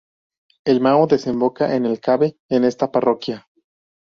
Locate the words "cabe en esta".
1.99-2.91